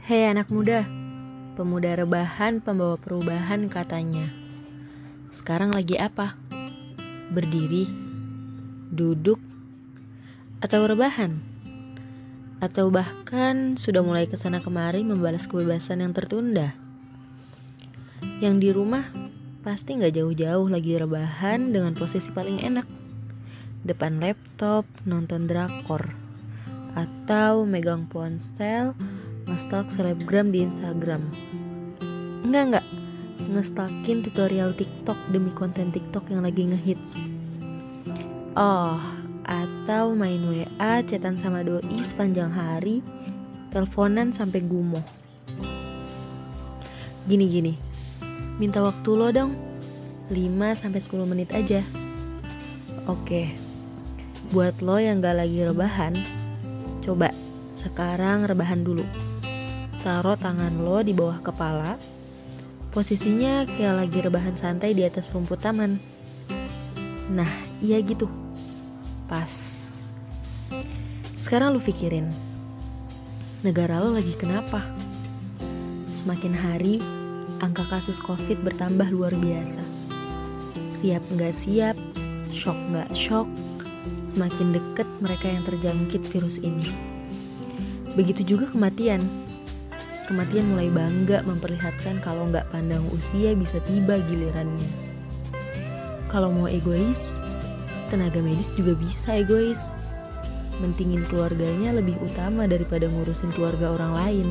[0.00, 0.88] Hei anak muda,
[1.60, 4.32] pemuda rebahan pembawa perubahan katanya.
[5.28, 6.40] Sekarang lagi apa?
[7.28, 7.84] Berdiri,
[8.88, 9.36] duduk,
[10.64, 11.44] atau rebahan?
[12.64, 16.72] Atau bahkan sudah mulai ke sana kemari membalas kebebasan yang tertunda?
[18.40, 19.04] Yang di rumah
[19.60, 22.88] pasti nggak jauh-jauh lagi rebahan dengan posisi paling enak.
[23.84, 26.08] Depan laptop, nonton drakor,
[26.96, 28.96] atau megang ponsel,
[29.50, 31.26] ngestalk selebgram di Instagram.
[32.46, 32.86] Enggak enggak,
[33.50, 37.18] ngestalkin tutorial TikTok demi konten TikTok yang lagi ngehits.
[38.54, 39.02] Oh,
[39.42, 43.02] atau main WA, chatan sama doi sepanjang hari,
[43.74, 45.02] teleponan sampai gumoh.
[47.26, 47.74] Gini-gini,
[48.62, 49.52] minta waktu lo dong,
[50.30, 51.82] 5 sampai 10 menit aja.
[53.10, 53.50] Oke,
[54.54, 56.14] buat lo yang gak lagi rebahan,
[57.02, 57.34] coba
[57.74, 59.29] sekarang rebahan dulu.
[60.00, 62.00] Taruh tangan lo di bawah kepala,
[62.88, 66.00] posisinya kayak lagi rebahan santai di atas rumput taman.
[67.28, 67.52] Nah,
[67.84, 68.24] iya gitu.
[69.28, 69.76] Pas.
[71.36, 72.32] Sekarang lu pikirin,
[73.60, 74.88] negara lo lagi kenapa?
[76.16, 77.04] Semakin hari,
[77.60, 79.84] angka kasus COVID bertambah luar biasa.
[80.96, 81.96] Siap nggak siap,
[82.56, 83.48] shock nggak shock,
[84.24, 86.88] semakin deket mereka yang terjangkit virus ini.
[88.16, 89.49] Begitu juga kematian.
[90.30, 94.86] Kematian mulai bangga memperlihatkan kalau nggak pandang usia bisa tiba gilirannya.
[96.30, 97.34] Kalau mau egois,
[98.14, 99.98] tenaga medis juga bisa egois.
[100.78, 104.48] Mentingin keluarganya lebih utama daripada ngurusin keluarga orang lain.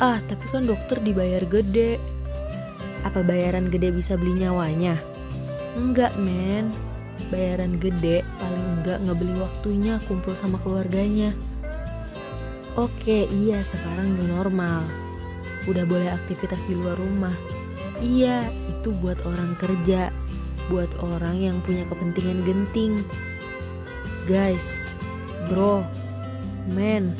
[0.00, 2.00] Ah, tapi kan dokter dibayar gede.
[3.04, 4.96] Apa bayaran gede bisa beli nyawanya?
[5.76, 6.72] Enggak, men.
[7.28, 11.36] Bayaran gede paling enggak ngebeli waktunya kumpul sama keluarganya.
[12.72, 14.80] Oke, iya sekarang new normal.
[15.68, 17.36] Udah boleh aktivitas di luar rumah.
[18.00, 20.08] Iya, itu buat orang kerja,
[20.72, 23.04] buat orang yang punya kepentingan genting.
[24.24, 24.80] Guys,
[25.52, 25.84] bro,
[26.72, 27.12] men,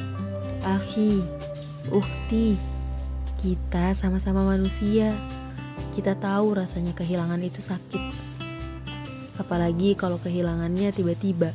[0.65, 1.21] akhi,
[1.93, 2.57] ukti,
[3.37, 5.13] kita sama-sama manusia.
[5.93, 8.01] Kita tahu rasanya kehilangan itu sakit.
[9.37, 11.53] Apalagi kalau kehilangannya tiba-tiba.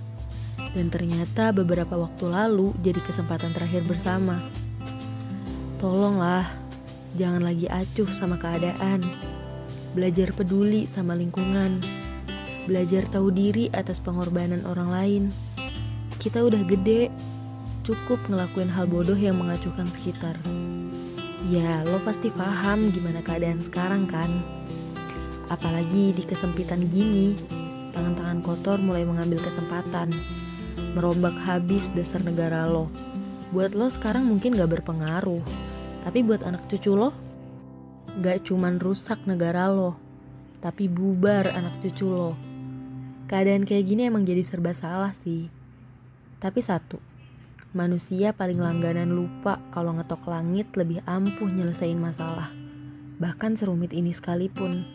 [0.75, 4.43] Dan ternyata beberapa waktu lalu jadi kesempatan terakhir bersama.
[5.77, 6.47] Tolonglah,
[7.13, 9.05] jangan lagi acuh sama keadaan.
[9.93, 11.79] Belajar peduli sama lingkungan.
[12.65, 15.23] Belajar tahu diri atas pengorbanan orang lain.
[16.17, 17.13] Kita udah gede,
[17.85, 20.35] cukup ngelakuin hal bodoh yang mengacuhkan sekitar.
[21.47, 24.27] Ya, lo pasti paham gimana keadaan sekarang kan?
[25.47, 27.37] Apalagi di kesempitan gini,
[27.95, 30.11] tangan-tangan kotor mulai mengambil kesempatan
[30.97, 32.89] merombak habis dasar negara lo.
[33.53, 35.41] Buat lo sekarang mungkin gak berpengaruh,
[36.03, 37.15] tapi buat anak cucu lo,
[38.19, 39.95] gak cuman rusak negara lo,
[40.59, 42.33] tapi bubar anak cucu lo.
[43.27, 45.51] Keadaan kayak gini emang jadi serba salah sih.
[46.37, 46.99] Tapi satu,
[47.75, 52.49] manusia paling langganan lupa kalau ngetok langit lebih ampuh nyelesain masalah.
[53.17, 54.85] Bahkan serumit ini sekalipun.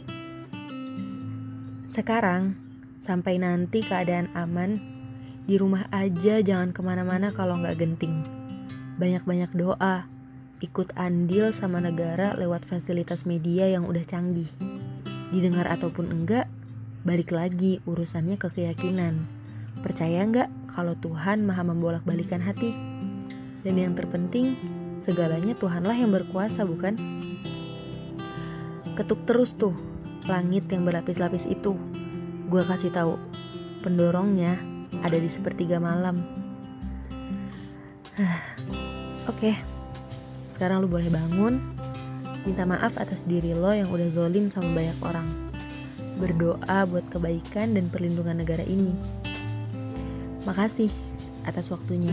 [1.84, 2.56] Sekarang,
[2.96, 4.91] sampai nanti keadaan aman,
[5.42, 8.22] di rumah aja jangan ke mana-mana kalau nggak genting.
[8.94, 10.06] Banyak-banyak doa,
[10.62, 14.46] ikut andil sama negara lewat fasilitas media yang udah canggih.
[15.34, 16.46] Didengar ataupun enggak,
[17.02, 19.26] balik lagi urusannya ke keyakinan.
[19.82, 22.78] Percaya nggak kalau Tuhan maha membolak-balikan hati?
[23.66, 24.54] Dan yang terpenting,
[24.94, 26.94] segalanya Tuhanlah yang berkuasa bukan?
[28.94, 29.74] Ketuk terus tuh
[30.30, 31.74] langit yang berlapis-lapis itu.
[32.46, 33.18] Gue kasih tahu,
[33.82, 36.20] pendorongnya ada di sepertiga malam.
[39.24, 39.54] Oke, okay.
[40.52, 41.56] sekarang lu boleh bangun,
[42.44, 45.28] minta maaf atas diri lo yang udah zolim sama banyak orang.
[46.20, 48.92] Berdoa buat kebaikan dan perlindungan negara ini.
[50.44, 50.92] Makasih
[51.48, 52.12] atas waktunya.